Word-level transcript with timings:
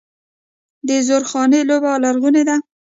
د 0.87 0.89
زورخانې 1.07 1.61
لوبه 1.69 1.91
لرغونې 2.03 2.43
ده. 2.47 2.55